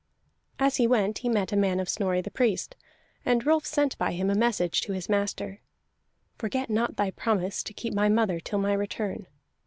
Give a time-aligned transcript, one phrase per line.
[0.57, 2.75] As he went he met a man of Snorri the Priest,
[3.23, 5.59] and Rolf sent by him a message to his master:
[6.39, 9.27] "Forget not thy promise to keep my mother till my return."